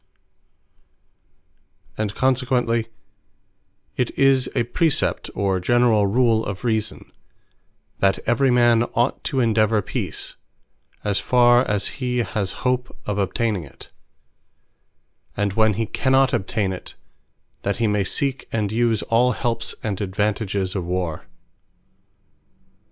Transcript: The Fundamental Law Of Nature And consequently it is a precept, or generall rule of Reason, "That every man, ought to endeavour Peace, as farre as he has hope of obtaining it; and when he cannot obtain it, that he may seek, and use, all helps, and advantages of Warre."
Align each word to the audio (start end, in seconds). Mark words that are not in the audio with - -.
The 1.95 1.95
Fundamental 1.97 1.97
Law 1.97 1.97
Of 1.97 1.97
Nature 1.97 2.01
And 2.01 2.15
consequently 2.75 2.87
it 3.97 4.11
is 4.17 4.49
a 4.55 4.63
precept, 4.63 5.29
or 5.35 5.59
generall 5.59 6.07
rule 6.07 6.43
of 6.43 6.63
Reason, 6.63 7.11
"That 7.99 8.17
every 8.27 8.49
man, 8.49 8.81
ought 8.95 9.23
to 9.25 9.39
endeavour 9.39 9.83
Peace, 9.83 10.37
as 11.03 11.19
farre 11.19 11.63
as 11.67 11.85
he 11.99 12.17
has 12.23 12.51
hope 12.65 12.97
of 13.05 13.19
obtaining 13.19 13.63
it; 13.63 13.91
and 15.37 15.53
when 15.53 15.73
he 15.73 15.85
cannot 15.85 16.33
obtain 16.33 16.73
it, 16.73 16.95
that 17.61 17.77
he 17.77 17.85
may 17.85 18.03
seek, 18.03 18.47
and 18.51 18.71
use, 18.71 19.03
all 19.03 19.33
helps, 19.33 19.75
and 19.83 20.01
advantages 20.01 20.75
of 20.75 20.83
Warre." 20.83 21.27